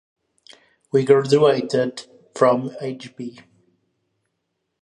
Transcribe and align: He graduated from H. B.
He 0.91 1.05
graduated 1.05 2.07
from 2.33 2.71
H. 2.81 3.15
B. 3.15 3.39